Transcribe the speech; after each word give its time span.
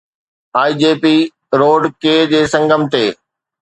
IJP 0.61 1.03
روڊ 1.61 1.83
K 2.01 2.17
جي 2.35 2.45
سنگم 2.57 2.81
تي 2.95 3.05